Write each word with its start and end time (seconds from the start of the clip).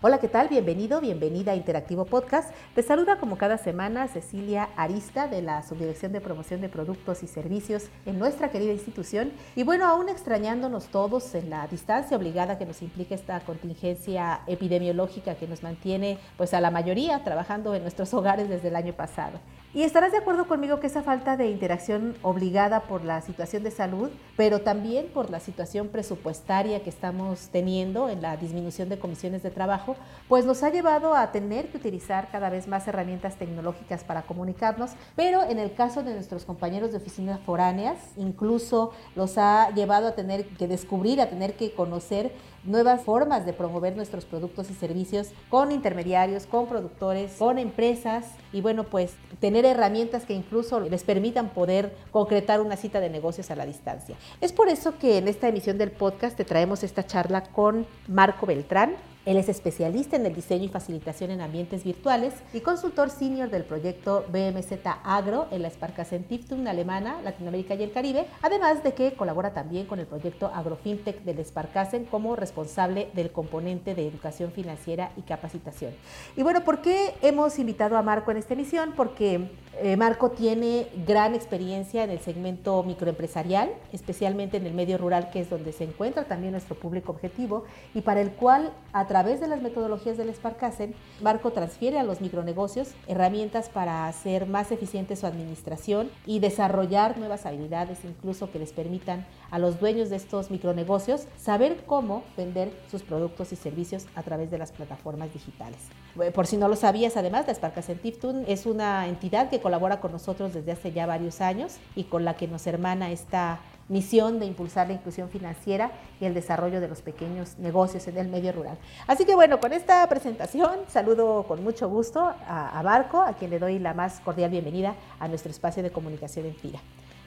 Hola, 0.00 0.20
¿qué 0.20 0.28
tal? 0.28 0.46
Bienvenido, 0.46 1.00
bienvenida 1.00 1.50
a 1.50 1.56
Interactivo 1.56 2.04
Podcast. 2.04 2.54
Te 2.76 2.84
saluda 2.84 3.18
como 3.18 3.36
cada 3.36 3.58
semana 3.58 4.06
Cecilia 4.06 4.68
Arista 4.76 5.26
de 5.26 5.42
la 5.42 5.64
Subdirección 5.64 6.12
de 6.12 6.20
Promoción 6.20 6.60
de 6.60 6.68
Productos 6.68 7.24
y 7.24 7.26
Servicios 7.26 7.88
en 8.06 8.16
nuestra 8.16 8.52
querida 8.52 8.70
institución. 8.72 9.32
Y 9.56 9.64
bueno, 9.64 9.86
aún 9.86 10.08
extrañándonos 10.08 10.86
todos 10.86 11.34
en 11.34 11.50
la 11.50 11.66
distancia 11.66 12.16
obligada 12.16 12.58
que 12.58 12.64
nos 12.64 12.80
implica 12.80 13.16
esta 13.16 13.40
contingencia 13.40 14.42
epidemiológica 14.46 15.34
que 15.34 15.48
nos 15.48 15.64
mantiene 15.64 16.20
pues 16.36 16.54
a 16.54 16.60
la 16.60 16.70
mayoría 16.70 17.24
trabajando 17.24 17.74
en 17.74 17.82
nuestros 17.82 18.14
hogares 18.14 18.48
desde 18.48 18.68
el 18.68 18.76
año 18.76 18.92
pasado. 18.92 19.40
Y 19.78 19.84
estarás 19.84 20.10
de 20.10 20.18
acuerdo 20.18 20.48
conmigo 20.48 20.80
que 20.80 20.88
esa 20.88 21.04
falta 21.04 21.36
de 21.36 21.50
interacción 21.50 22.16
obligada 22.22 22.80
por 22.80 23.04
la 23.04 23.20
situación 23.20 23.62
de 23.62 23.70
salud, 23.70 24.10
pero 24.36 24.62
también 24.62 25.06
por 25.06 25.30
la 25.30 25.38
situación 25.38 25.86
presupuestaria 25.86 26.82
que 26.82 26.90
estamos 26.90 27.50
teniendo 27.52 28.08
en 28.08 28.20
la 28.20 28.36
disminución 28.36 28.88
de 28.88 28.98
comisiones 28.98 29.44
de 29.44 29.52
trabajo, 29.52 29.94
pues 30.26 30.44
nos 30.44 30.64
ha 30.64 30.70
llevado 30.70 31.14
a 31.14 31.30
tener 31.30 31.68
que 31.68 31.76
utilizar 31.76 32.28
cada 32.32 32.50
vez 32.50 32.66
más 32.66 32.88
herramientas 32.88 33.36
tecnológicas 33.36 34.02
para 34.02 34.22
comunicarnos, 34.22 34.90
pero 35.14 35.44
en 35.44 35.60
el 35.60 35.72
caso 35.72 36.02
de 36.02 36.12
nuestros 36.12 36.44
compañeros 36.44 36.90
de 36.90 36.96
oficinas 36.96 37.38
foráneas, 37.38 37.98
incluso 38.16 38.90
los 39.14 39.38
ha 39.38 39.70
llevado 39.70 40.08
a 40.08 40.16
tener 40.16 40.48
que 40.48 40.66
descubrir, 40.66 41.20
a 41.20 41.30
tener 41.30 41.54
que 41.54 41.72
conocer 41.72 42.32
nuevas 42.64 43.02
formas 43.02 43.46
de 43.46 43.52
promover 43.52 43.96
nuestros 43.96 44.24
productos 44.24 44.70
y 44.70 44.74
servicios 44.74 45.28
con 45.48 45.72
intermediarios, 45.72 46.46
con 46.46 46.66
productores, 46.66 47.32
con 47.38 47.58
empresas 47.58 48.26
y 48.52 48.60
bueno, 48.60 48.84
pues 48.84 49.14
tener 49.40 49.64
herramientas 49.64 50.24
que 50.24 50.34
incluso 50.34 50.80
les 50.80 51.04
permitan 51.04 51.50
poder 51.50 51.94
concretar 52.10 52.60
una 52.60 52.76
cita 52.76 53.00
de 53.00 53.10
negocios 53.10 53.50
a 53.50 53.56
la 53.56 53.66
distancia. 53.66 54.16
Es 54.40 54.52
por 54.52 54.68
eso 54.68 54.98
que 54.98 55.18
en 55.18 55.28
esta 55.28 55.48
emisión 55.48 55.78
del 55.78 55.90
podcast 55.90 56.36
te 56.36 56.44
traemos 56.44 56.82
esta 56.82 57.06
charla 57.06 57.44
con 57.44 57.86
Marco 58.06 58.46
Beltrán, 58.46 58.96
él 59.28 59.36
es 59.36 59.50
especialista 59.50 60.16
en 60.16 60.24
el 60.24 60.34
diseño 60.34 60.64
y 60.64 60.68
facilitación 60.68 61.30
en 61.30 61.42
ambientes 61.42 61.84
virtuales 61.84 62.32
y 62.54 62.60
consultor 62.60 63.10
senior 63.10 63.50
del 63.50 63.62
proyecto 63.62 64.24
BMZ 64.32 64.72
Agro 65.04 65.48
en 65.50 65.60
la 65.60 65.68
Sparkassen 65.68 66.24
Stiftung 66.24 66.66
alemana, 66.66 67.20
Latinoamérica 67.20 67.74
y 67.74 67.82
el 67.82 67.92
Caribe, 67.92 68.24
además 68.40 68.82
de 68.82 68.94
que 68.94 69.12
colabora 69.12 69.52
también 69.52 69.84
con 69.84 69.98
el 69.98 70.06
proyecto 70.06 70.46
AgroFintech 70.46 71.24
del 71.24 71.44
Sparkassen 71.44 72.06
como 72.06 72.36
responsable 72.36 73.10
del 73.12 73.30
componente 73.30 73.94
de 73.94 74.08
educación 74.08 74.50
financiera 74.50 75.12
y 75.18 75.20
capacitación. 75.20 75.92
Y 76.34 76.42
bueno, 76.42 76.64
¿por 76.64 76.80
qué 76.80 77.12
hemos 77.20 77.58
invitado 77.58 77.98
a 77.98 78.02
Marco 78.02 78.30
en 78.30 78.38
esta 78.38 78.54
emisión? 78.54 78.94
Porque 78.96 79.50
eh, 79.80 79.98
Marco 79.98 80.30
tiene 80.30 80.88
gran 81.06 81.34
experiencia 81.34 82.02
en 82.02 82.10
el 82.10 82.18
segmento 82.18 82.82
microempresarial, 82.82 83.70
especialmente 83.92 84.56
en 84.56 84.64
el 84.66 84.72
medio 84.72 84.96
rural, 84.96 85.28
que 85.30 85.40
es 85.40 85.50
donde 85.50 85.72
se 85.72 85.84
encuentra 85.84 86.24
también 86.24 86.52
nuestro 86.52 86.76
público 86.76 87.12
objetivo, 87.12 87.64
y 87.94 88.00
para 88.00 88.22
el 88.22 88.30
cual, 88.30 88.72
a 88.94 89.06
través 89.06 89.17
de 89.18 89.48
las 89.48 89.62
metodologías 89.62 90.16
del 90.16 90.32
Sparkassen, 90.32 90.94
Marco 91.20 91.50
transfiere 91.50 91.98
a 91.98 92.04
los 92.04 92.20
micronegocios 92.20 92.90
herramientas 93.08 93.68
para 93.68 94.06
hacer 94.06 94.46
más 94.46 94.70
eficiente 94.70 95.16
su 95.16 95.26
administración 95.26 96.08
y 96.24 96.38
desarrollar 96.38 97.18
nuevas 97.18 97.44
habilidades, 97.44 98.04
incluso 98.04 98.52
que 98.52 98.60
les 98.60 98.72
permitan 98.72 99.26
a 99.50 99.58
los 99.58 99.80
dueños 99.80 100.08
de 100.08 100.16
estos 100.16 100.52
micronegocios 100.52 101.26
saber 101.36 101.82
cómo 101.84 102.22
vender 102.36 102.70
sus 102.88 103.02
productos 103.02 103.52
y 103.52 103.56
servicios 103.56 104.06
a 104.14 104.22
través 104.22 104.52
de 104.52 104.58
las 104.58 104.70
plataformas 104.70 105.32
digitales. 105.32 105.80
Eh, 106.20 106.30
por 106.30 106.46
si 106.46 106.56
no 106.56 106.68
lo 106.68 106.76
sabías, 106.76 107.16
además, 107.16 107.48
la 107.48 107.54
Sparkassen 107.54 107.98
Tiftun 107.98 108.44
es 108.46 108.66
una 108.66 109.08
entidad 109.08 109.50
que 109.50 109.60
colabora 109.60 109.98
con 109.98 110.12
nosotros 110.12 110.54
desde 110.54 110.70
hace 110.70 110.92
ya 110.92 111.06
varios 111.06 111.40
años 111.40 111.78
y 111.96 112.04
con 112.04 112.24
la 112.24 112.34
que 112.34 112.46
nos 112.46 112.68
hermana 112.68 113.10
esta 113.10 113.58
misión 113.88 114.38
de 114.38 114.46
impulsar 114.46 114.88
la 114.88 114.94
inclusión 114.94 115.28
financiera 115.28 115.90
y 116.20 116.24
el 116.24 116.34
desarrollo 116.34 116.80
de 116.80 116.88
los 116.88 117.02
pequeños 117.02 117.58
negocios 117.58 118.06
en 118.08 118.18
el 118.18 118.28
medio 118.28 118.52
rural. 118.52 118.78
Así 119.06 119.24
que 119.24 119.34
bueno, 119.34 119.60
con 119.60 119.72
esta 119.72 120.06
presentación 120.08 120.80
saludo 120.88 121.44
con 121.44 121.64
mucho 121.64 121.88
gusto 121.88 122.32
a, 122.46 122.80
Marco, 122.84 123.22
a 123.22 123.32
quien 123.34 123.50
le 123.50 123.58
doy 123.58 123.78
la 123.78 123.94
más 123.94 124.20
cordial 124.20 124.50
bienvenida 124.50 124.94
a 125.18 125.28
nuestro 125.28 125.50
espacio 125.50 125.82
de 125.82 125.90
comunicación 125.90 126.46
en 126.46 126.54
FIRA. 126.54 126.80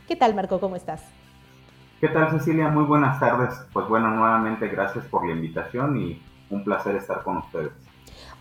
¿Qué 0.08 0.16
tal 0.16 0.36
Marco? 0.36 0.60
¿Cómo 0.60 0.76
estás? 0.76 1.04
¿Qué 2.00 2.08
tal 2.08 2.32
Cecilia? 2.32 2.68
Muy 2.70 2.84
buenas 2.86 3.20
tardes. 3.20 3.54
Pues 3.74 3.88
bueno, 3.88 4.10
nuevamente 4.10 4.68
gracias 4.68 5.06
por 5.06 5.26
la 5.26 5.34
invitación 5.34 5.98
y 5.98 6.22
un 6.50 6.64
placer 6.64 6.96
estar 6.96 7.24
con 7.24 7.38
ustedes. 7.38 7.91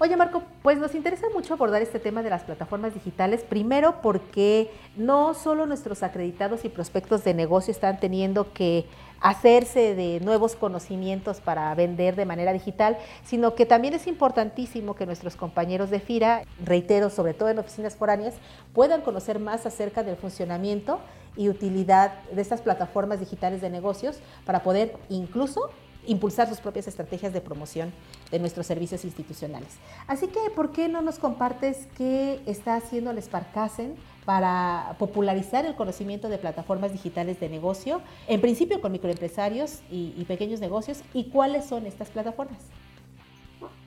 Oye 0.03 0.17
Marco, 0.17 0.43
pues 0.63 0.79
nos 0.79 0.95
interesa 0.95 1.27
mucho 1.35 1.53
abordar 1.53 1.83
este 1.83 1.99
tema 1.99 2.23
de 2.23 2.31
las 2.31 2.45
plataformas 2.45 2.95
digitales, 2.95 3.45
primero 3.45 4.01
porque 4.01 4.71
no 4.97 5.35
solo 5.35 5.67
nuestros 5.67 6.03
acreditados 6.03 6.65
y 6.65 6.71
prospectos 6.71 7.23
de 7.23 7.35
negocio 7.35 7.71
están 7.71 8.01
teniendo 8.01 8.51
que 8.55 8.87
hacerse 9.21 9.95
de 9.95 10.21
nuevos 10.21 10.57
conocimientos 10.57 11.43
para 11.43 11.75
vender 11.75 12.17
de 12.17 12.25
manera 12.25 12.55
digital, 12.55 12.97
sino 13.25 13.55
que 13.55 13.67
también 13.67 13.93
es 13.93 14.07
importantísimo 14.07 14.95
que 14.95 15.05
nuestros 15.05 15.37
compañeros 15.37 15.91
de 15.91 16.01
FIRA, 16.01 16.45
reitero, 16.65 17.11
sobre 17.11 17.35
todo 17.35 17.51
en 17.51 17.59
oficinas 17.59 17.95
foráneas, 17.95 18.37
puedan 18.73 19.03
conocer 19.03 19.39
más 19.39 19.67
acerca 19.67 20.03
del 20.03 20.17
funcionamiento 20.17 20.99
y 21.37 21.51
utilidad 21.51 22.23
de 22.33 22.41
estas 22.41 22.63
plataformas 22.63 23.21
digitales 23.21 23.61
de 23.61 23.69
negocios 23.69 24.21
para 24.47 24.63
poder 24.63 24.97
incluso 25.11 25.69
impulsar 26.07 26.49
sus 26.49 26.61
propias 26.61 26.89
estrategias 26.89 27.33
de 27.33 27.41
promoción 27.41 27.93
de 28.31 28.39
nuestros 28.39 28.67
servicios 28.67 29.05
institucionales. 29.05 29.79
Así 30.07 30.29
que, 30.29 30.39
¿por 30.55 30.73
qué 30.73 30.89
no 30.89 31.03
nos 31.03 31.19
compartes 31.19 31.89
qué 31.97 32.41
está 32.47 32.77
haciendo 32.77 33.11
el 33.11 33.23
Sparkassen 33.23 33.95
para 34.25 34.95
popularizar 34.99 35.67
el 35.67 35.75
conocimiento 35.75 36.29
de 36.29 36.39
plataformas 36.39 36.93
digitales 36.93 37.41
de 37.41 37.49
negocio, 37.49 38.01
en 38.29 38.41
principio 38.41 38.81
con 38.81 38.93
microempresarios 38.93 39.81
y, 39.91 40.25
pequeños 40.27 40.61
negocios, 40.61 41.03
y 41.15 41.31
cuáles 41.31 41.65
son 41.65 41.87
estas 41.87 42.11
plataformas? 42.11 42.59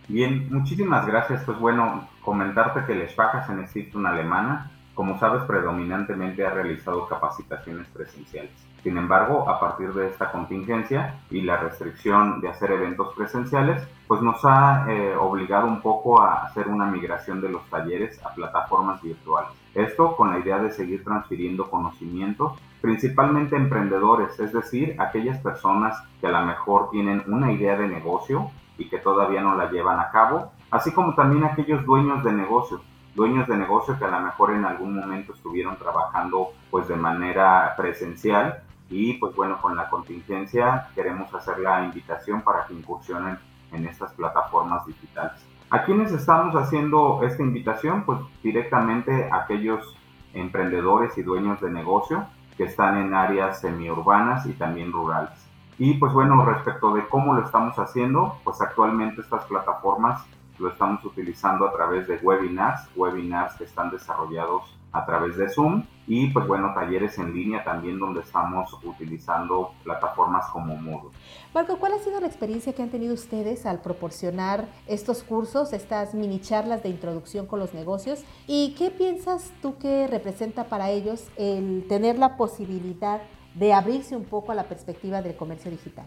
Bien, 0.08 0.52
muchísimas 0.52 1.08
gracias. 1.08 1.44
Pues 1.46 1.58
bueno, 1.60 2.08
comentarte 2.22 2.86
que 2.86 2.94
el 2.94 3.10
Sparkassen 3.10 3.60
existe 3.60 3.98
una 3.98 4.10
alemana, 4.10 4.72
como 4.94 5.18
sabes, 5.20 5.44
predominantemente 5.44 6.46
ha 6.46 6.52
realizado 6.52 7.08
capacitaciones 7.08 7.88
presenciales. 7.88 8.52
Sin 8.84 8.98
embargo, 8.98 9.50
a 9.50 9.62
partir 9.62 9.94
de 9.94 10.10
esta 10.10 10.30
contingencia 10.30 11.16
y 11.32 11.42
la 11.42 11.56
restricción 11.56 12.42
de 12.42 12.50
hacer 12.50 12.70
eventos 12.72 13.14
presenciales, 13.16 13.82
pues 14.08 14.22
nos 14.22 14.44
ha 14.44 14.86
eh, 14.90 15.16
obligado 15.16 15.68
un 15.68 15.82
poco 15.82 16.20
a 16.20 16.44
hacer 16.44 16.68
una 16.68 16.86
migración 16.88 17.40
de 17.40 17.48
los 17.48 17.64
talleres 17.70 18.22
a 18.26 18.34
plataformas 18.34 19.02
virtuales. 19.02 19.52
Esto 19.74 20.18
con 20.18 20.32
la 20.32 20.40
idea 20.40 20.60
de 20.60 20.70
seguir 20.70 21.02
transfiriendo 21.02 21.70
conocimientos, 21.70 22.60
principalmente 22.82 23.56
emprendedores, 23.56 24.38
es 24.38 24.52
decir, 24.52 25.00
aquellas 25.00 25.40
personas 25.40 25.98
que 26.20 26.28
a 26.28 26.32
lo 26.32 26.46
mejor 26.46 26.90
tienen 26.90 27.24
una 27.28 27.54
idea 27.54 27.78
de 27.78 27.88
negocio 27.88 28.52
y 28.78 28.90
que 28.90 28.98
todavía 28.98 29.42
no 29.42 29.56
la 29.56 29.72
llevan 29.72 30.02
a 30.02 30.12
cabo, 30.12 30.52
así 30.72 30.92
como 30.92 31.16
también 31.16 31.46
aquellos 31.46 31.86
dueños 31.86 32.22
de 32.26 32.34
negocios 32.34 32.82
dueños 33.16 33.48
de 33.48 33.56
negocio 33.56 33.98
que 34.00 34.06
a 34.06 34.10
lo 34.10 34.20
mejor 34.22 34.54
en 34.54 34.66
algún 34.66 35.00
momento 35.00 35.34
estuvieron 35.34 35.78
trabajando 35.78 36.50
pues 36.72 36.88
de 36.88 36.96
manera 36.96 37.76
presencial 37.78 38.64
y 38.90 39.14
pues 39.14 39.36
bueno, 39.36 39.62
con 39.62 39.76
la 39.76 39.90
contingencia 39.90 40.90
queremos 40.96 41.34
hacer 41.34 41.60
la 41.60 41.84
invitación 41.84 42.42
para 42.42 42.66
que 42.66 42.74
incursionen 42.74 43.38
en 43.72 43.88
estas 43.88 44.14
plataformas 44.14 44.86
digitales. 44.86 45.44
¿A 45.70 45.84
quiénes 45.84 46.12
estamos 46.12 46.56
haciendo 46.56 47.22
esta 47.24 47.42
invitación? 47.42 48.04
Pues 48.04 48.20
directamente 48.44 49.30
a 49.32 49.38
aquellos 49.38 49.98
emprendedores 50.34 51.18
y 51.18 51.24
dueños 51.24 51.60
de 51.62 51.72
negocio 51.72 52.28
que 52.58 52.66
están 52.66 52.98
en 52.98 53.14
áreas 53.14 53.62
semiurbanas 53.62 54.46
y 54.46 54.54
también 54.54 54.92
rurales. 54.92 55.44
Y 55.80 55.96
pues 55.96 56.14
bueno, 56.14 56.46
respecto 56.46 56.94
de 56.94 57.08
cómo 57.08 57.34
lo 57.34 57.44
estamos 57.44 57.78
haciendo, 57.80 58.38
pues 58.44 58.62
actualmente 58.62 59.22
estas 59.22 59.46
plataformas 59.46 60.24
lo 60.60 60.70
estamos 60.70 61.04
utilizando 61.04 61.68
a 61.68 61.74
través 61.74 62.08
de 62.08 62.18
webinars, 62.18 62.88
webinars 62.96 63.56
que 63.56 63.64
están 63.64 63.90
desarrollados 63.90 64.78
a 64.94 65.06
través 65.06 65.36
de 65.38 65.50
Zoom 65.50 65.84
y 66.08 66.30
pues 66.30 66.48
bueno, 66.48 66.74
talleres 66.74 67.18
en 67.18 67.34
línea 67.34 67.64
también 67.64 67.98
donde 67.98 68.22
estamos 68.22 68.72
utilizando 68.84 69.72
plataformas 69.84 70.46
como 70.48 70.76
Moodle. 70.76 71.10
Marco, 71.54 71.78
¿cuál 71.78 71.94
ha 71.94 72.00
sido 72.00 72.20
la 72.20 72.28
experiencia 72.28 72.74
que 72.74 72.84
han 72.84 72.90
tenido 72.90 73.14
ustedes 73.14 73.66
al 73.66 73.82
proporcionar 73.82 74.66
estos 74.88 75.24
cursos, 75.24 75.74
estas 75.74 76.14
mini 76.14 76.40
charlas 76.40 76.84
de 76.84 76.90
introducción 76.90 77.48
con 77.48 77.60
los 77.60 77.74
negocios? 77.74 78.24
¿Y 78.48 78.76
qué 78.78 78.92
piensas 78.92 79.52
tú 79.62 79.78
que 79.78 80.08
representa 80.08 80.66
para 80.66 80.90
ellos 80.90 81.30
el 81.38 81.86
tener 81.88 82.20
la 82.20 82.38
posibilidad 82.38 83.22
de 83.56 83.74
abrirse 83.74 84.16
un 84.16 84.26
poco 84.26 84.52
a 84.52 84.56
la 84.56 84.64
perspectiva 84.64 85.22
del 85.22 85.36
comercio 85.36 85.72
digital? 85.72 86.06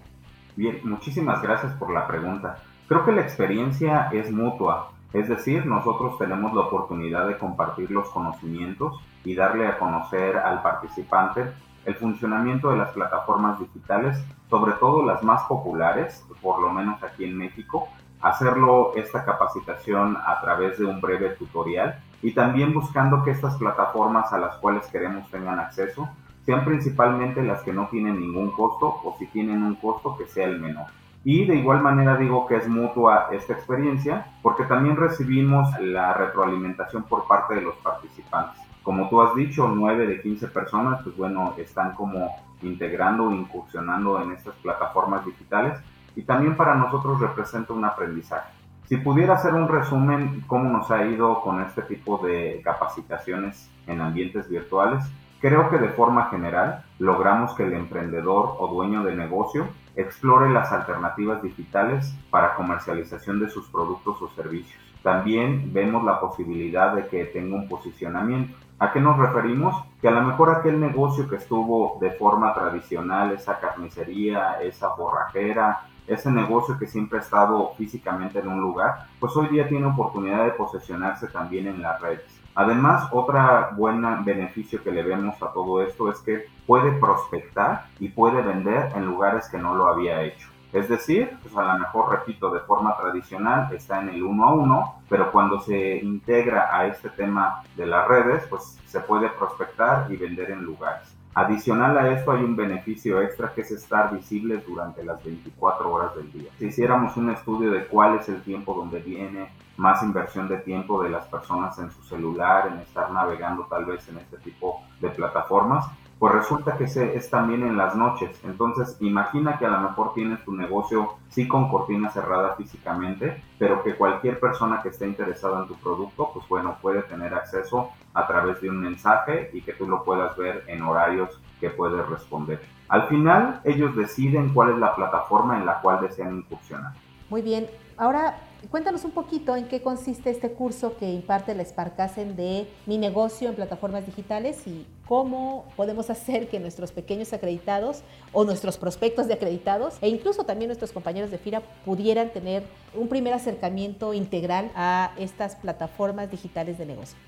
Bien, 0.57 0.81
muchísimas 0.85 1.43
gracias 1.43 1.73
por 1.75 1.93
la 1.93 2.07
pregunta. 2.07 2.59
Creo 2.89 3.05
que 3.05 3.13
la 3.13 3.23
experiencia 3.23 4.11
es 4.13 4.31
mutua, 4.31 4.93
es 5.13 5.29
decir, 5.29 5.67
nosotros 5.67 6.19
tenemos 6.19 6.53
la 6.53 6.63
oportunidad 6.63 7.29
de 7.29 7.39
compartir 7.39 7.91
los 7.91 8.09
conocimientos 8.11 9.01
y 9.25 9.35
darle 9.35 9.67
a 9.67 9.79
conocer 9.79 10.37
al 10.37 10.63
participante 10.63 11.45
el 11.85 11.95
funcionamiento 11.95 12.71
de 12.71 12.79
las 12.79 12.91
plataformas 12.91 13.61
digitales, 13.61 14.19
sobre 14.51 14.73
todo 14.73 15.05
las 15.05 15.23
más 15.23 15.45
populares, 15.45 16.25
por 16.43 16.61
lo 16.61 16.71
menos 16.71 17.03
aquí 17.03 17.25
en 17.25 17.39
México, 17.39 17.89
hacerlo 18.21 18.93
esta 18.97 19.25
capacitación 19.25 20.17
a 20.27 20.41
través 20.41 20.79
de 20.79 20.85
un 20.85 21.01
breve 21.01 21.31
tutorial 21.31 22.01
y 22.23 22.33
también 22.33 22.75
buscando 22.75 23.23
que 23.23 23.31
estas 23.31 23.57
plataformas 23.57 24.33
a 24.33 24.39
las 24.39 24.57
cuales 24.57 24.87
queremos 24.89 25.31
tengan 25.31 25.61
acceso 25.61 26.09
sean 26.45 26.65
principalmente 26.65 27.43
las 27.43 27.63
que 27.63 27.73
no 27.73 27.89
tienen 27.89 28.21
ningún 28.21 28.51
costo 28.53 28.87
o 28.87 29.17
si 29.19 29.27
tienen 29.27 29.63
un 29.63 29.75
costo 29.77 30.17
que 30.17 30.27
sea 30.27 30.47
el 30.47 30.61
menor. 30.61 30.87
Y 31.29 31.45
de 31.45 31.57
igual 31.57 31.83
manera 31.83 32.17
digo 32.17 32.47
que 32.47 32.55
es 32.55 32.69
mutua 32.69 33.31
esta 33.33 33.55
experiencia 33.55 34.29
porque 34.43 34.63
también 34.63 34.95
recibimos 34.95 35.69
la 35.81 36.15
retroalimentación 36.15 37.03
por 37.03 37.27
parte 37.27 37.57
de 37.57 37.63
los 37.63 37.75
participantes. 37.79 38.63
Como 38.85 39.09
tú 39.09 39.21
has 39.21 39.35
dicho, 39.35 39.67
9 39.67 40.07
de 40.07 40.23
15 40.23 40.47
personas, 40.47 41.03
pues 41.03 41.17
bueno, 41.17 41.55
están 41.57 41.97
como 41.97 42.31
integrando 42.63 43.33
incursionando 43.33 44.23
en 44.23 44.31
estas 44.35 44.55
plataformas 44.63 45.27
digitales 45.27 45.77
y 46.15 46.23
también 46.23 46.57
para 46.57 46.77
nosotros 46.77 47.19
representa 47.19 47.73
un 47.73 47.85
aprendizaje. 47.85 48.53
Si 48.85 48.97
pudiera 48.99 49.35
hacer 49.35 49.53
un 49.53 49.67
resumen 49.67 50.45
cómo 50.47 50.71
nos 50.71 50.89
ha 50.93 51.05
ido 51.07 51.41
con 51.41 51.61
este 51.61 51.83
tipo 51.83 52.25
de 52.25 52.61
capacitaciones 52.63 53.69
en 53.89 54.01
ambientes 54.01 54.49
virtuales, 54.49 55.05
creo 55.41 55.69
que 55.71 55.79
de 55.79 55.89
forma 55.91 56.27
general 56.31 56.85
logramos 56.99 57.55
que 57.55 57.65
el 57.65 57.75
emprendedor 57.75 58.57
o 58.59 58.69
dueño 58.69 59.05
de 59.05 59.15
negocio 59.15 59.69
explore 59.97 60.51
las 60.51 60.73
alternativas 60.73 61.43
digitales 61.43 62.15
para 62.31 62.55
comercialización 62.55 63.41
de 63.41 63.49
sus 63.49 63.67
productos 63.69 64.21
o 64.23 64.29
servicios. 64.31 64.81
También 65.03 65.73
vemos 65.73 66.05
la 66.05 66.21
posibilidad 66.21 66.95
de 66.95 67.07
que 67.07 67.25
tenga 67.27 67.57
un 67.57 67.69
posicionamiento. 67.69 68.57
¿A 68.79 68.93
qué 68.93 69.01
nos 69.01 69.17
referimos? 69.19 69.75
Que 70.01 70.09
a 70.09 70.11
lo 70.11 70.23
mejor 70.23 70.51
aquel 70.51 70.81
negocio 70.81 71.29
que 71.29 71.37
estuvo 71.37 71.99
de 72.01 72.11
forma 72.11 72.53
tradicional, 72.53 73.33
esa 73.33 73.59
carnicería, 73.59 74.61
esa 74.61 74.89
borrajera, 74.95 75.81
ese 76.07 76.31
negocio 76.31 76.79
que 76.79 76.87
siempre 76.87 77.19
ha 77.19 77.23
estado 77.23 77.73
físicamente 77.77 78.39
en 78.39 78.49
un 78.49 78.61
lugar, 78.61 79.07
pues 79.19 79.35
hoy 79.37 79.49
día 79.49 79.69
tiene 79.69 79.87
oportunidad 79.87 80.45
de 80.45 80.51
posicionarse 80.53 81.29
también 81.29 81.69
en 81.69 81.83
las 81.83 82.01
redes. 82.01 82.46
Además, 82.57 83.09
otra 83.13 83.73
buena 83.77 84.23
beneficio 84.25 84.83
que 84.83 84.91
le 84.91 85.03
vemos 85.03 85.41
a 85.43 85.53
todo 85.53 85.83
esto 85.83 86.11
es 86.11 86.19
que 86.21 86.47
puede 86.67 86.91
prospectar 86.93 87.85
y 88.01 88.09
puede 88.09 88.41
vender 88.41 88.93
en 88.97 89.05
lugares 89.05 89.47
que 89.51 89.59
no 89.59 89.75
lo 89.75 89.89
había 89.89 90.23
hecho. 90.23 90.49
Es 90.73 90.89
decir, 90.89 91.37
pues 91.43 91.57
a 91.57 91.63
lo 91.63 91.79
mejor, 91.79 92.11
repito, 92.11 92.51
de 92.51 92.61
forma 92.61 92.97
tradicional 92.97 93.73
está 93.75 94.01
en 94.01 94.09
el 94.09 94.23
uno 94.23 94.45
a 94.45 94.55
uno, 94.55 95.03
pero 95.09 95.31
cuando 95.33 95.61
se 95.61 95.99
integra 95.99 96.75
a 96.75 96.87
este 96.87 97.11
tema 97.11 97.63
de 97.77 97.87
las 97.87 98.09
redes, 98.09 98.47
pues 98.49 98.79
se 98.87 99.01
puede 99.01 99.29
prospectar 99.29 100.11
y 100.11 100.17
vender 100.17 100.51
en 100.51 100.65
lugares. 100.65 101.16
Adicional 101.37 101.99
a 101.99 102.13
esto 102.13 102.33
hay 102.33 102.43
un 102.43 102.57
beneficio 102.57 103.21
extra 103.21 103.53
que 103.53 103.61
es 103.61 103.71
estar 103.71 104.11
visible 104.11 104.57
durante 104.67 105.05
las 105.05 105.23
24 105.23 105.93
horas 105.93 106.17
del 106.17 106.33
día. 106.33 106.51
Si 106.59 106.69
hiciéramos 106.69 107.15
un 107.19 107.29
estudio 107.29 107.73
de 107.73 107.85
cuál 107.85 108.17
es 108.19 108.27
el 108.31 108.41
tiempo 108.41 108.73
donde 108.73 109.01
viene 109.01 109.51
más 109.77 110.03
inversión 110.03 110.49
de 110.49 110.57
tiempo 110.57 111.03
de 111.03 111.11
las 111.11 111.27
personas 111.27 111.79
en 111.79 111.91
su 111.91 112.03
celular, 112.05 112.69
en 112.73 112.79
estar 112.79 113.11
navegando 113.11 113.67
tal 113.69 113.85
vez 113.85 114.09
en 114.09 114.17
este 114.17 114.39
tipo 114.39 114.81
de 114.99 115.11
plataformas, 115.11 115.85
pues 116.19 116.33
resulta 116.33 116.77
que 116.77 116.85
es 116.85 117.31
también 117.31 117.63
en 117.63 117.77
las 117.77 117.95
noches. 117.95 118.31
Entonces, 118.45 118.97
imagina 119.01 119.59
que 119.59 119.67
a 119.67 119.71
lo 119.71 119.81
mejor 119.81 120.15
tienes 120.15 120.43
tu 120.45 120.55
negocio 120.55 121.15
sí 121.29 121.47
con 121.47 121.69
cortina 121.69 122.11
cerrada 122.11 122.55
físicamente, 122.57 123.43
pero 123.59 123.83
que 123.83 123.97
cualquier 123.97 124.41
persona 124.41 124.81
que 124.83 124.89
esté 124.89 125.07
interesada 125.07 125.61
en 125.61 125.69
tu 125.69 125.75
producto, 125.75 126.31
pues 126.33 126.49
bueno, 126.49 126.79
puede 126.81 127.03
tener 127.03 127.35
acceso 127.35 127.91
a 128.15 128.27
través 128.27 128.63
de 128.63 128.71
un 128.71 128.81
mensaje 128.81 129.51
y 129.53 129.61
que 129.61 129.75
tú 129.75 129.87
lo 129.87 130.05
puedas 130.05 130.37
ver 130.39 130.65
en 130.69 130.83
horarios 130.83 131.39
que 131.61 131.69
puedes 131.69 132.07
responder. 132.09 132.61
Al 132.89 133.09
final, 133.09 133.61
ellos 133.65 133.95
deciden 133.95 134.55
cuál 134.55 134.71
es 134.71 134.79
la 134.79 134.95
plataforma 134.95 135.59
en 135.59 135.67
la 135.67 135.81
cual 135.81 136.01
desean 136.01 136.37
incursionar. 136.37 136.93
Muy 137.29 137.43
bien. 137.43 137.67
Ahora, 137.99 138.39
cuéntanos 138.71 139.05
un 139.05 139.11
poquito 139.13 139.57
en 139.57 139.69
qué 139.69 139.83
consiste 139.83 140.31
este 140.31 140.53
curso 140.53 140.97
que 140.97 141.13
imparte 141.13 141.55
la 141.55 141.65
Sparkassen 141.65 142.37
de 142.37 142.69
Mi 142.87 142.99
negocio 142.99 143.49
en 143.49 143.55
plataformas 143.55 144.07
digitales 144.07 144.67
y 144.67 144.87
cómo 145.07 145.67
podemos 145.77 146.11
hacer 146.11 146.49
que 146.49 146.59
nuestros 146.59 146.93
pequeños 146.93 147.33
acreditados 147.33 148.03
o 148.33 148.45
nuestros 148.45 148.77
prospectos 148.79 149.29
de 149.29 149.35
acreditados 149.35 149.99
e 150.01 150.09
incluso 150.09 150.45
también 150.45 150.69
nuestros 150.69 150.93
compañeros 150.93 151.31
de 151.31 151.39
FIRA 151.39 151.63
pudieran 151.85 152.31
tener 152.31 152.65
un 152.95 153.09
primer 153.09 153.33
acercamiento 153.35 154.15
integral 154.15 154.71
a 154.75 155.13
estas 155.17 155.57
plataformas 155.57 156.31
digitales 156.31 156.79
de 156.79 156.87
negocio. 156.87 157.19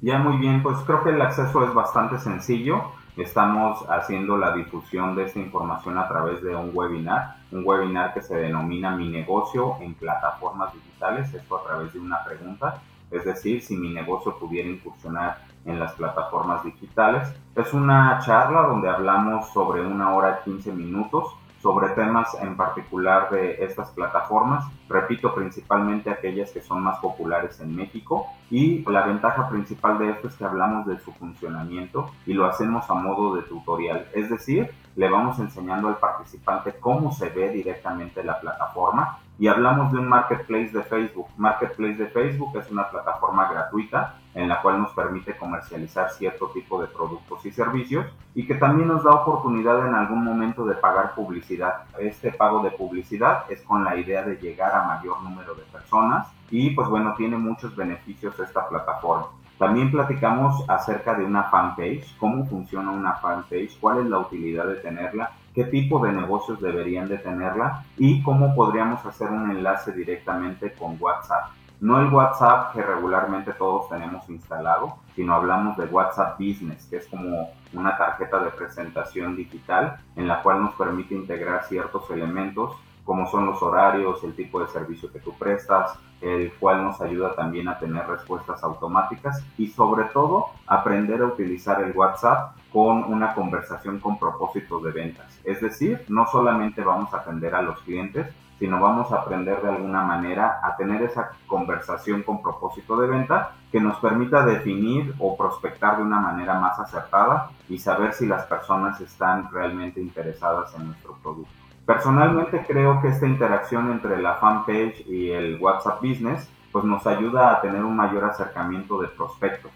Ya 0.00 0.18
muy 0.18 0.38
bien, 0.38 0.62
pues 0.62 0.76
creo 0.86 1.02
que 1.02 1.10
el 1.10 1.20
acceso 1.20 1.64
es 1.64 1.74
bastante 1.74 2.18
sencillo. 2.18 2.92
Estamos 3.18 3.84
haciendo 3.90 4.36
la 4.36 4.52
difusión 4.52 5.16
de 5.16 5.24
esta 5.24 5.40
información 5.40 5.98
a 5.98 6.06
través 6.06 6.40
de 6.40 6.54
un 6.54 6.70
webinar, 6.72 7.38
un 7.50 7.62
webinar 7.66 8.14
que 8.14 8.22
se 8.22 8.36
denomina 8.36 8.94
Mi 8.94 9.08
negocio 9.08 9.76
en 9.80 9.94
plataformas 9.94 10.72
digitales, 10.72 11.34
esto 11.34 11.58
a 11.58 11.64
través 11.64 11.92
de 11.92 11.98
una 11.98 12.22
pregunta, 12.22 12.80
es 13.10 13.24
decir, 13.24 13.60
si 13.60 13.76
mi 13.76 13.92
negocio 13.92 14.38
pudiera 14.38 14.68
incursionar 14.68 15.38
en 15.64 15.80
las 15.80 15.94
plataformas 15.94 16.62
digitales. 16.62 17.28
Es 17.56 17.74
una 17.74 18.20
charla 18.24 18.60
donde 18.62 18.88
hablamos 18.88 19.48
sobre 19.48 19.84
una 19.84 20.14
hora 20.14 20.38
y 20.40 20.50
15 20.50 20.72
minutos 20.72 21.34
sobre 21.60 21.88
temas 21.90 22.34
en 22.40 22.56
particular 22.56 23.30
de 23.30 23.64
estas 23.64 23.90
plataformas, 23.90 24.64
repito, 24.88 25.34
principalmente 25.34 26.10
aquellas 26.10 26.50
que 26.52 26.60
son 26.60 26.82
más 26.82 26.98
populares 26.98 27.60
en 27.60 27.74
México 27.74 28.26
y 28.50 28.84
la 28.90 29.06
ventaja 29.06 29.48
principal 29.48 29.98
de 29.98 30.10
esto 30.10 30.28
es 30.28 30.34
que 30.36 30.44
hablamos 30.44 30.86
de 30.86 30.98
su 30.98 31.12
funcionamiento 31.12 32.10
y 32.26 32.34
lo 32.34 32.46
hacemos 32.46 32.88
a 32.88 32.94
modo 32.94 33.34
de 33.34 33.42
tutorial, 33.42 34.08
es 34.14 34.30
decir, 34.30 34.70
le 34.96 35.08
vamos 35.08 35.38
enseñando 35.38 35.88
al 35.88 35.98
participante 35.98 36.74
cómo 36.78 37.12
se 37.12 37.28
ve 37.28 37.50
directamente 37.50 38.22
la 38.22 38.40
plataforma 38.40 39.18
y 39.38 39.46
hablamos 39.46 39.92
de 39.92 39.98
un 39.98 40.08
marketplace 40.08 40.70
de 40.72 40.82
Facebook. 40.82 41.28
Marketplace 41.36 41.94
de 41.94 42.08
Facebook 42.08 42.56
es 42.58 42.70
una 42.70 42.90
plataforma 42.90 43.48
gratuita 43.50 44.16
en 44.34 44.48
la 44.48 44.60
cual 44.60 44.80
nos 44.80 44.92
permite 44.92 45.36
comercializar 45.36 46.10
cierto 46.10 46.48
tipo 46.48 46.80
de 46.80 46.88
productos 46.88 47.44
y 47.46 47.52
servicios 47.52 48.06
y 48.34 48.46
que 48.46 48.56
también 48.56 48.88
nos 48.88 49.04
da 49.04 49.12
oportunidad 49.12 49.86
en 49.86 49.94
algún 49.94 50.24
momento 50.24 50.64
de 50.64 50.74
pagar 50.74 51.14
publicidad. 51.14 51.84
Este 51.98 52.32
pago 52.32 52.62
de 52.62 52.72
publicidad 52.72 53.44
es 53.48 53.62
con 53.62 53.84
la 53.84 53.96
idea 53.96 54.22
de 54.22 54.36
llegar 54.36 54.74
a 54.74 54.84
mayor 54.84 55.22
número 55.22 55.54
de 55.54 55.62
personas 55.62 56.28
y 56.50 56.70
pues 56.70 56.88
bueno, 56.88 57.14
tiene 57.16 57.36
muchos 57.36 57.74
beneficios 57.76 58.38
esta 58.40 58.68
plataforma. 58.68 59.28
También 59.58 59.90
platicamos 59.90 60.64
acerca 60.68 61.14
de 61.14 61.24
una 61.24 61.44
fanpage, 61.44 62.16
cómo 62.18 62.46
funciona 62.46 62.92
una 62.92 63.14
fanpage, 63.14 63.76
cuál 63.80 63.98
es 63.98 64.06
la 64.06 64.18
utilidad 64.18 64.66
de 64.66 64.76
tenerla 64.76 65.32
qué 65.58 65.64
tipo 65.64 65.98
de 65.98 66.12
negocios 66.12 66.60
deberían 66.60 67.08
de 67.08 67.18
tenerla 67.18 67.84
y 67.96 68.22
cómo 68.22 68.54
podríamos 68.54 69.04
hacer 69.04 69.28
un 69.28 69.50
enlace 69.50 69.90
directamente 69.90 70.72
con 70.72 70.96
WhatsApp. 71.00 71.50
No 71.80 72.00
el 72.00 72.14
WhatsApp 72.14 72.72
que 72.72 72.80
regularmente 72.80 73.52
todos 73.54 73.88
tenemos 73.88 74.28
instalado, 74.28 74.98
sino 75.16 75.34
hablamos 75.34 75.76
de 75.76 75.86
WhatsApp 75.86 76.38
Business, 76.38 76.86
que 76.88 76.98
es 76.98 77.08
como 77.08 77.50
una 77.72 77.98
tarjeta 77.98 78.38
de 78.38 78.50
presentación 78.50 79.34
digital 79.34 79.96
en 80.14 80.28
la 80.28 80.44
cual 80.44 80.62
nos 80.62 80.74
permite 80.74 81.16
integrar 81.16 81.64
ciertos 81.64 82.08
elementos 82.10 82.76
como 83.08 83.26
son 83.26 83.46
los 83.46 83.62
horarios, 83.62 84.22
el 84.22 84.36
tipo 84.36 84.60
de 84.60 84.68
servicio 84.68 85.10
que 85.10 85.18
tú 85.18 85.32
prestas, 85.32 85.98
el 86.20 86.52
cual 86.60 86.84
nos 86.84 87.00
ayuda 87.00 87.34
también 87.34 87.66
a 87.66 87.78
tener 87.78 88.06
respuestas 88.06 88.62
automáticas 88.62 89.42
y 89.56 89.68
sobre 89.68 90.04
todo 90.12 90.48
aprender 90.66 91.22
a 91.22 91.24
utilizar 91.24 91.82
el 91.82 91.96
WhatsApp 91.96 92.54
con 92.70 93.04
una 93.04 93.32
conversación 93.32 93.98
con 93.98 94.18
propósitos 94.18 94.82
de 94.82 94.90
ventas. 94.90 95.40
Es 95.42 95.62
decir, 95.62 96.04
no 96.08 96.26
solamente 96.26 96.82
vamos 96.82 97.14
a 97.14 97.20
atender 97.20 97.54
a 97.54 97.62
los 97.62 97.80
clientes, 97.80 98.26
sino 98.58 98.78
vamos 98.78 99.10
a 99.10 99.22
aprender 99.22 99.62
de 99.62 99.70
alguna 99.70 100.02
manera 100.02 100.60
a 100.62 100.76
tener 100.76 101.00
esa 101.00 101.30
conversación 101.46 102.22
con 102.22 102.42
propósito 102.42 103.00
de 103.00 103.08
venta 103.08 103.52
que 103.72 103.80
nos 103.80 103.98
permita 104.00 104.44
definir 104.44 105.14
o 105.18 105.34
prospectar 105.34 105.96
de 105.96 106.02
una 106.02 106.20
manera 106.20 106.60
más 106.60 106.78
acertada 106.78 107.52
y 107.70 107.78
saber 107.78 108.12
si 108.12 108.26
las 108.26 108.44
personas 108.44 109.00
están 109.00 109.50
realmente 109.50 109.98
interesadas 109.98 110.74
en 110.74 110.88
nuestro 110.88 111.14
producto. 111.22 111.67
Personalmente 111.88 112.66
creo 112.68 113.00
que 113.00 113.08
esta 113.08 113.26
interacción 113.26 113.90
entre 113.90 114.20
la 114.20 114.34
fanpage 114.34 115.06
y 115.06 115.30
el 115.30 115.58
WhatsApp 115.58 116.02
Business 116.02 116.46
pues 116.70 116.84
nos 116.84 117.06
ayuda 117.06 117.50
a 117.50 117.62
tener 117.62 117.82
un 117.82 117.96
mayor 117.96 118.26
acercamiento 118.26 119.00
de 119.00 119.08
prospectos. 119.08 119.72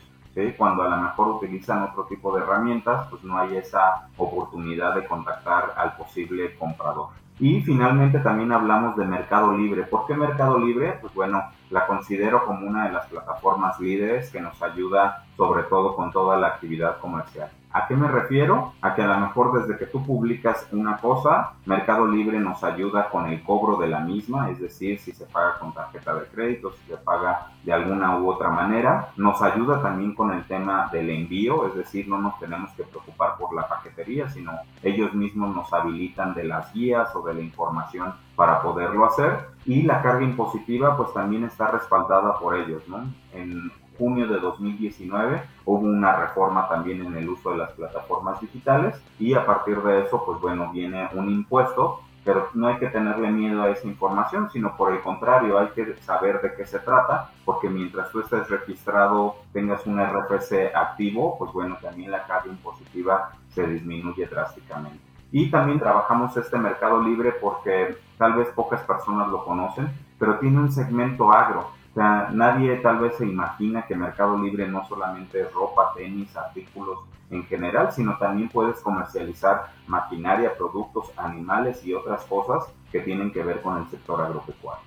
Cuando 0.59 0.83
a 0.83 0.88
lo 0.88 0.99
mejor 0.99 1.28
utilizan 1.28 1.85
otro 1.85 2.04
tipo 2.04 2.37
de 2.37 2.42
herramientas, 2.42 3.07
pues 3.09 3.25
no 3.25 3.38
hay 3.38 3.57
esa 3.57 4.09
oportunidad 4.19 4.95
de 4.95 5.07
contactar 5.07 5.73
al 5.75 5.97
posible 5.97 6.54
comprador. 6.57 7.09
Y 7.40 7.62
finalmente 7.62 8.19
también 8.19 8.52
hablamos 8.52 8.95
de 8.99 9.07
Mercado 9.07 9.57
Libre. 9.57 9.85
¿Por 9.85 10.07
qué 10.07 10.14
Mercado 10.14 10.59
Libre? 10.59 10.99
Pues 11.00 11.14
bueno, 11.14 11.42
la 11.71 11.87
considero 11.87 12.45
como 12.45 12.66
una 12.66 12.88
de 12.88 12.92
las 12.92 13.07
plataformas 13.07 13.81
líderes 13.81 14.31
que 14.31 14.42
nos 14.42 14.62
ayuda 14.62 15.25
sobre 15.35 15.62
todo 15.62 15.97
con 15.97 16.12
toda 16.12 16.37
la 16.37 16.49
actividad 16.49 16.99
comercial. 16.99 17.49
¿A 17.75 17.87
qué 17.87 17.97
me 17.97 18.07
refiero? 18.09 18.75
A 18.83 18.95
que 18.95 19.02
a 19.02 19.07
lo 19.07 19.19
mejor 19.19 19.61
desde 19.61 19.79
que 19.79 19.87
tú 19.87 20.05
publicas 20.05 20.69
una 20.73 20.99
cosa, 20.99 21.55
Mercado 21.64 22.07
Libre 22.07 22.38
nos 22.38 22.62
ayuda 22.62 23.09
con 23.09 23.26
el 23.26 23.43
cobro 23.43 23.76
de 23.76 23.88
la 23.88 24.00
misma, 24.00 24.50
es 24.50 24.61
decir, 24.61 24.99
si 24.99 25.12
se 25.12 25.25
paga 25.25 25.59
con 25.59 25.73
tarjeta 25.73 26.14
de 26.14 26.26
crédito, 26.26 26.73
si 26.73 26.91
se 26.91 26.99
paga 26.99 27.49
de 27.64 27.73
alguna 27.73 28.19
u 28.19 28.31
otra 28.31 28.50
manera. 28.50 29.09
Nos 29.17 29.41
ayuda 29.41 29.81
también 29.81 30.14
con 30.14 30.33
el 30.33 30.45
tema 30.45 30.91
del 30.93 31.09
envío, 31.09 31.67
es 31.67 31.75
decir, 31.75 32.09
no 32.09 32.19
nos 32.19 32.38
tenemos 32.38 32.71
que 32.73 32.85
preocupar 32.85 33.37
por 33.38 33.55
la 33.55 33.67
paquetería, 33.67 34.29
sino 34.29 34.52
ellos 34.83 35.14
mismos 35.14 35.55
nos 35.55 35.73
habilitan 35.73 36.35
de 36.35 36.45
las 36.45 36.73
guías 36.75 37.14
o 37.14 37.23
de 37.23 37.35
la 37.35 37.41
información 37.41 38.14
para 38.37 38.61
poderlo 38.61 39.07
hacer. 39.07 39.49
Y 39.64 39.83
la 39.83 40.02
carga 40.02 40.25
impositiva 40.25 40.97
pues 40.97 41.12
también 41.14 41.45
está 41.45 41.69
respaldada 41.69 42.38
por 42.38 42.57
ellos, 42.57 42.83
¿no? 42.88 43.05
En 43.33 43.71
junio 44.02 44.26
de 44.26 44.40
2019 44.40 45.42
hubo 45.64 45.87
una 45.87 46.16
reforma 46.16 46.68
también 46.68 47.06
en 47.06 47.16
el 47.16 47.28
uso 47.28 47.52
de 47.52 47.59
las 47.59 47.71
plataformas 47.71 48.40
digitales 48.40 49.00
y 49.21 49.35
a 49.35 49.47
partir 49.47 49.80
de 49.80 50.00
eso 50.00 50.25
pues 50.26 50.40
bueno 50.40 50.73
viene 50.73 51.09
un 51.14 51.30
impuesto 51.30 52.00
pero 52.25 52.49
no 52.54 52.66
hay 52.66 52.78
que 52.78 52.88
tenerle 52.88 53.30
miedo 53.30 53.62
a 53.62 53.71
esa 53.71 53.87
información, 53.87 54.49
sino 54.50 54.76
por 54.76 54.92
el 54.92 55.00
contrario, 55.00 55.59
hay 55.59 55.68
que 55.68 55.97
saber 56.02 56.40
de 56.40 56.54
qué 56.54 56.64
se 56.64 56.78
trata, 56.78 57.32
porque 57.44 57.68
mientras 57.68 58.12
tú 58.12 58.21
estés 58.21 58.49
registrado, 58.49 59.37
tengas 59.52 59.85
un 59.87 60.00
RFC 60.00 60.73
activo, 60.73 61.37
pues 61.37 61.52
bueno, 61.52 61.78
también 61.82 62.12
la 62.12 62.25
carga 62.25 62.49
impositiva 62.49 63.32
se 63.49 63.66
disminuye 63.66 64.25
drásticamente. 64.26 65.00
Y 65.32 65.50
también 65.50 65.80
trabajamos 65.80 66.37
este 66.37 66.59
mercado 66.59 67.02
libre 67.02 67.32
porque 67.40 67.97
tal 68.18 68.35
vez 68.35 68.49
pocas 68.50 68.82
personas 68.82 69.28
lo 69.28 69.44
conocen, 69.44 69.90
pero 70.16 70.38
tiene 70.38 70.61
un 70.61 70.71
segmento 70.71 71.32
agro. 71.32 71.71
O 71.92 71.94
sea, 71.94 72.30
nadie 72.32 72.76
tal 72.76 73.00
vez 73.00 73.16
se 73.18 73.26
imagina 73.26 73.87
que 73.87 73.94
Mercado 73.94 74.38
Libre 74.38 74.66
no 74.66 74.87
solamente 74.88 75.42
es 75.42 75.52
ropa, 75.52 75.92
tenis, 75.94 76.34
artículos 76.34 77.00
en 77.30 77.44
general, 77.44 77.92
sino 77.92 78.16
también 78.16 78.49
puedes 78.49 78.80
comercializar 78.80 79.72
maquinaria, 79.87 80.56
productos, 80.56 81.11
animales 81.18 81.84
y 81.84 81.92
otras 81.92 82.25
cosas 82.25 82.72
que 82.90 83.00
tienen 83.00 83.30
que 83.30 83.42
ver 83.42 83.61
con 83.61 83.76
el 83.76 83.87
sector 83.88 84.22
agropecuario. 84.22 84.82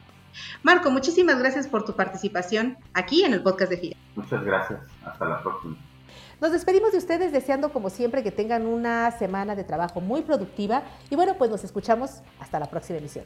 Marco, 0.63 0.89
muchísimas 0.89 1.37
gracias 1.37 1.67
por 1.67 1.85
tu 1.85 1.93
participación 1.93 2.77
aquí 2.93 3.23
en 3.23 3.33
el 3.33 3.43
podcast 3.43 3.69
de 3.69 3.77
FIRA. 3.77 3.97
Muchas 4.15 4.43
gracias. 4.43 4.79
Hasta 5.05 5.25
la 5.25 5.41
próxima. 5.41 5.77
Nos 6.41 6.51
despedimos 6.51 6.91
de 6.91 6.97
ustedes 6.97 7.31
deseando 7.31 7.71
como 7.71 7.89
siempre 7.89 8.23
que 8.23 8.31
tengan 8.31 8.65
una 8.65 9.11
semana 9.11 9.55
de 9.55 9.63
trabajo 9.63 10.01
muy 10.01 10.21
productiva 10.21 10.83
y 11.09 11.15
bueno, 11.15 11.35
pues 11.37 11.49
nos 11.49 11.63
escuchamos 11.63 12.21
hasta 12.39 12.59
la 12.59 12.65
próxima 12.65 12.97
emisión. 12.97 13.25